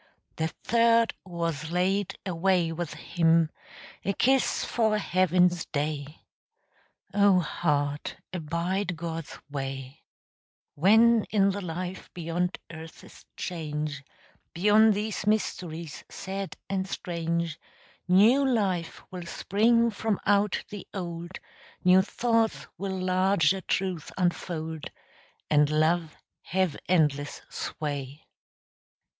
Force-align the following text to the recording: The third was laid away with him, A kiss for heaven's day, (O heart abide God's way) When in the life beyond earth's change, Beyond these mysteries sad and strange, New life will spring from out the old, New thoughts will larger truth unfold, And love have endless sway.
The 0.37 0.47
third 0.63 1.13
was 1.23 1.69
laid 1.69 2.17
away 2.25 2.71
with 2.71 2.95
him, 2.95 3.51
A 4.03 4.13
kiss 4.13 4.65
for 4.65 4.97
heaven's 4.97 5.67
day, 5.67 6.23
(O 7.13 7.39
heart 7.39 8.15
abide 8.33 8.95
God's 8.97 9.37
way) 9.51 10.01
When 10.73 11.25
in 11.25 11.51
the 11.51 11.61
life 11.61 12.09
beyond 12.15 12.57
earth's 12.71 13.25
change, 13.37 14.03
Beyond 14.55 14.95
these 14.95 15.27
mysteries 15.27 16.03
sad 16.09 16.57
and 16.67 16.87
strange, 16.89 17.59
New 18.07 18.43
life 18.43 19.03
will 19.11 19.27
spring 19.27 19.91
from 19.91 20.19
out 20.25 20.63
the 20.71 20.87
old, 20.95 21.39
New 21.83 22.01
thoughts 22.01 22.65
will 22.75 22.97
larger 22.99 23.61
truth 23.61 24.11
unfold, 24.17 24.89
And 25.51 25.69
love 25.69 26.15
have 26.45 26.75
endless 26.89 27.43
sway. 27.51 28.25